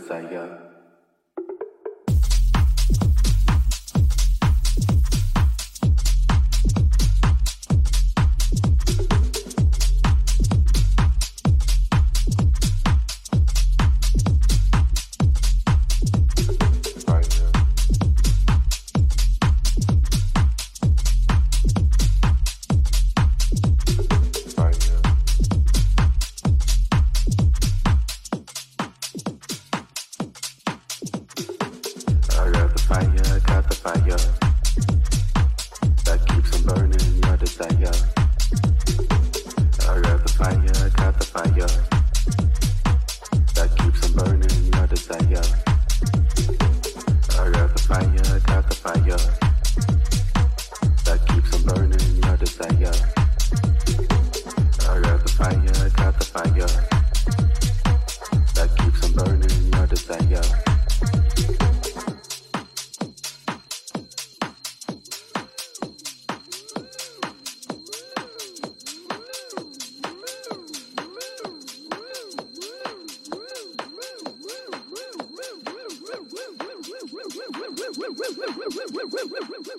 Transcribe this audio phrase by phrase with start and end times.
[0.00, 0.40] 三亚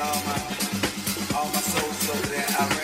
[0.00, 0.38] all my
[1.34, 2.77] all my soldiers over there in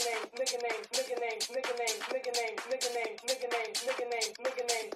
[0.00, 4.64] nigga names, nigga names, nigga names, nigga names, nigga names, nigga names, nigga names, nigga
[4.72, 4.89] names.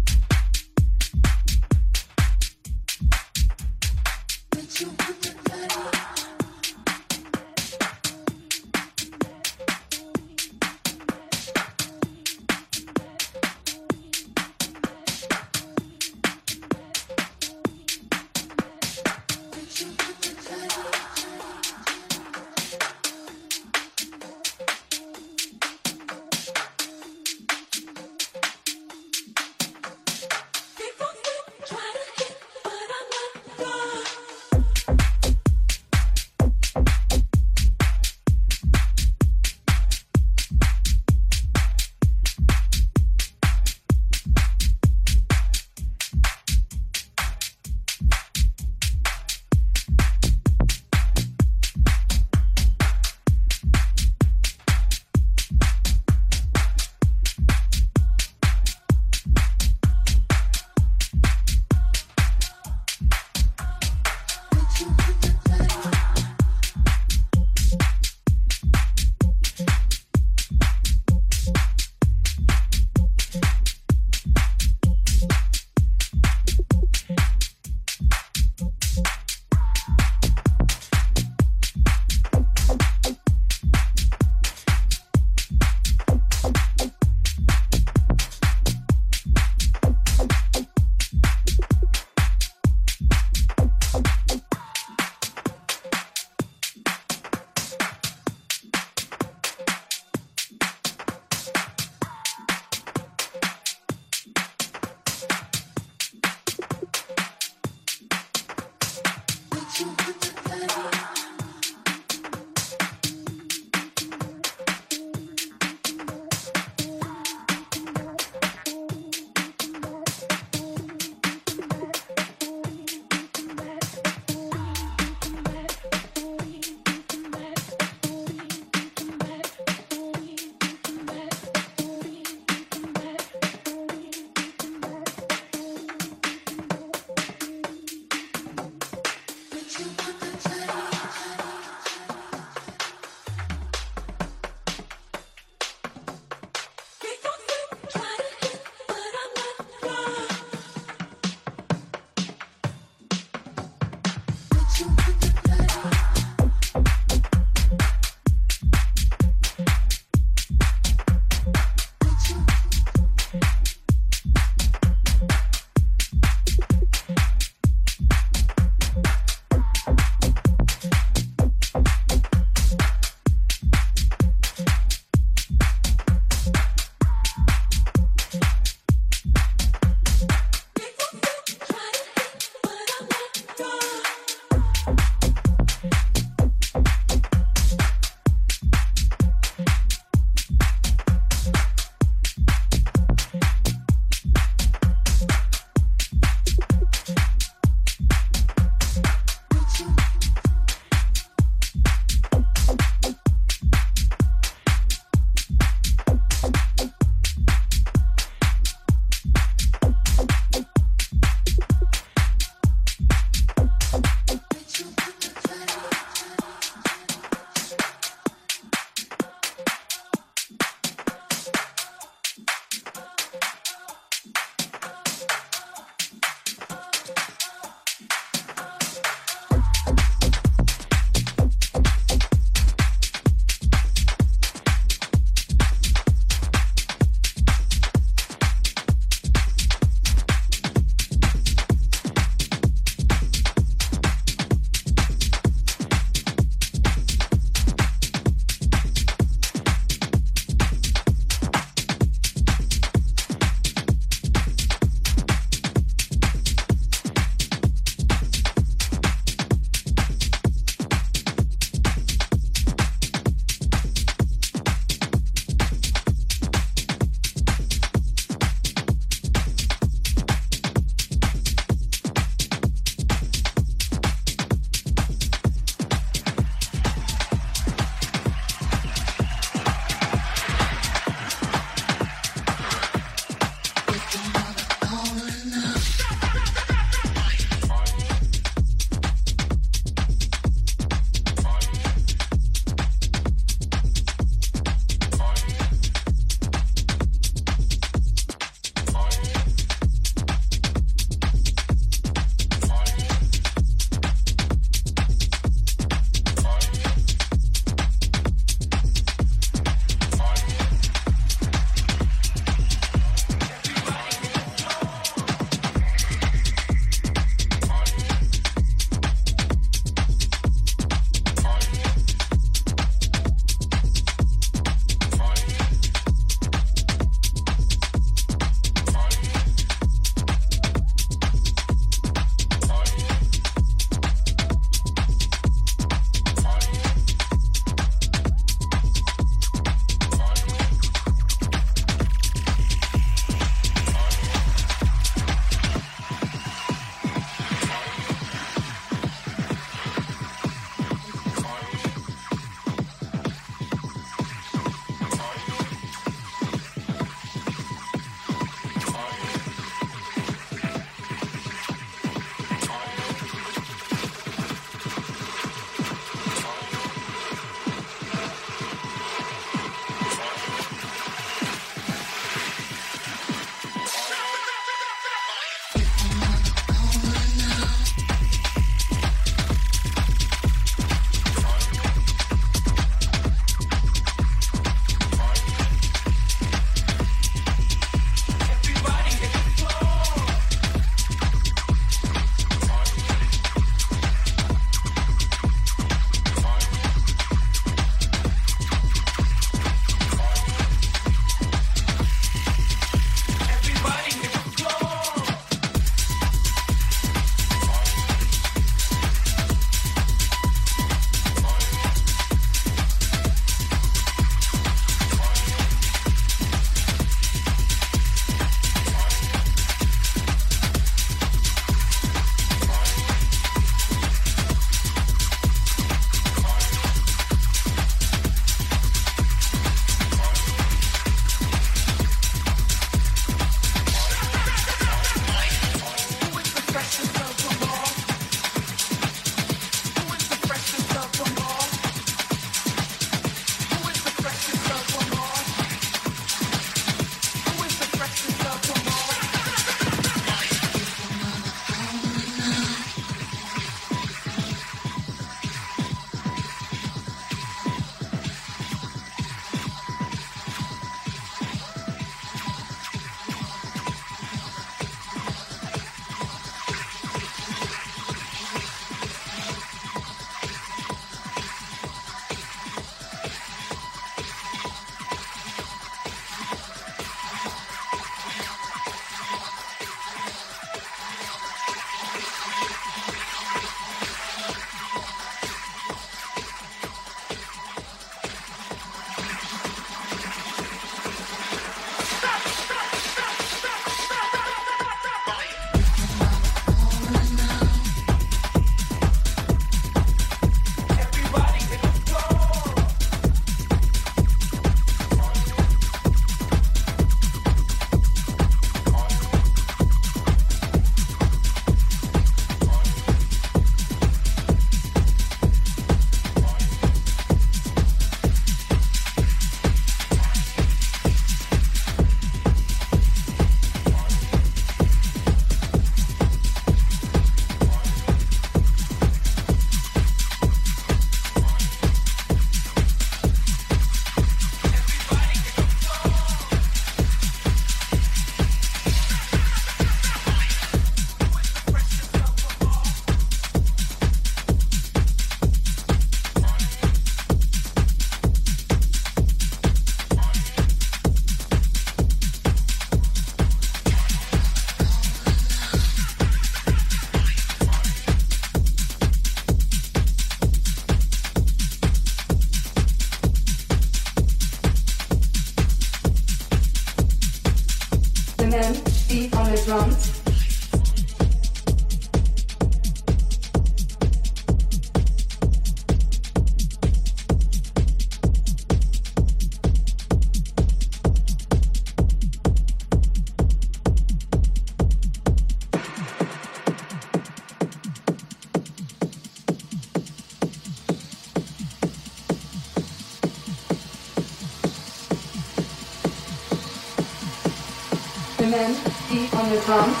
[599.71, 600.00] from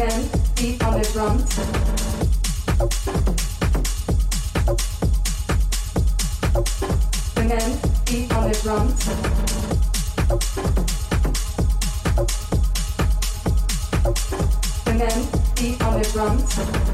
[0.00, 1.58] And then beat on the drums.
[7.36, 9.08] And then beat on the drums.
[14.86, 16.89] And then beat on the drums.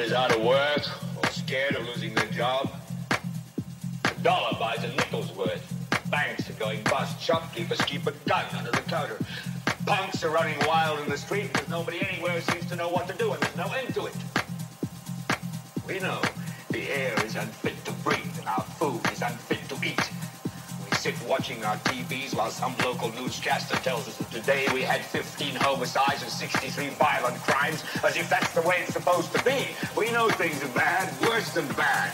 [0.00, 0.37] is out of
[30.48, 32.08] things are bad, worse than bad.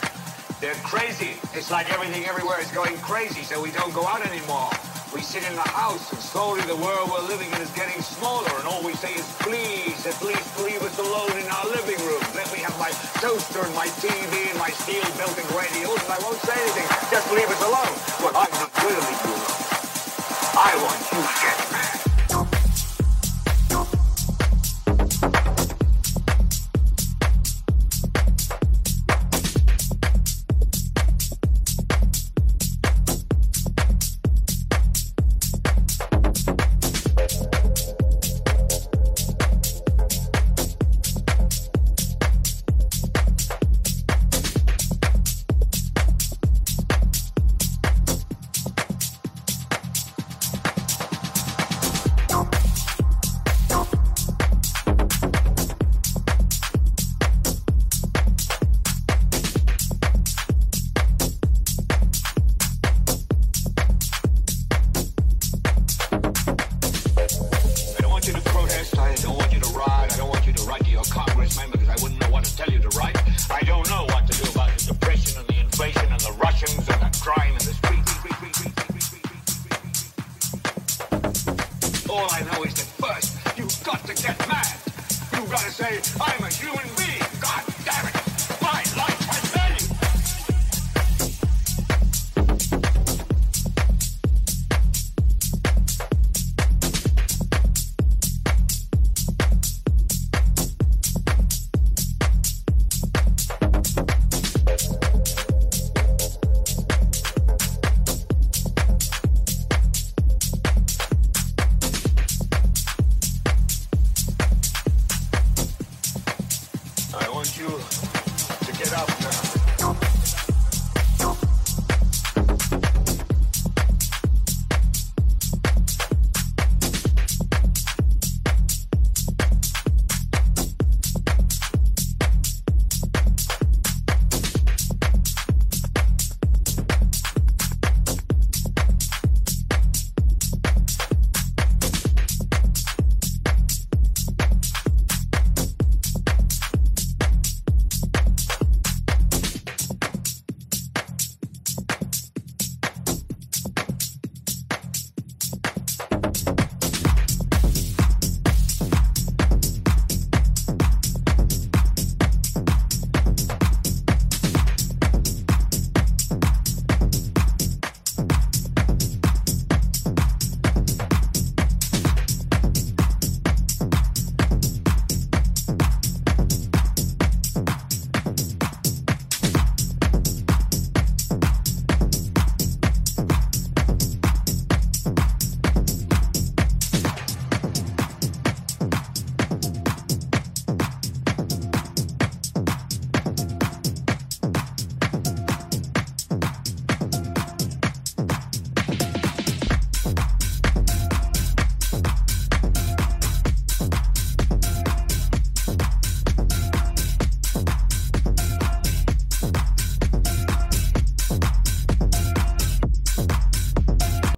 [0.58, 1.38] They're crazy.
[1.54, 4.70] It's like everything everywhere is going crazy, so we don't go out anymore.
[5.14, 8.50] We sit in the house, and slowly the world we're living in is getting smaller,
[8.58, 12.22] and all we say is, please, at least leave us alone in our living room.
[12.34, 12.90] Let me have my
[13.22, 16.88] toaster and my TV and my steel belted radials, oh, and I won't say anything.
[17.14, 17.94] Just leave us alone.
[18.18, 19.34] But I'm not going you.
[20.58, 21.63] I want you to get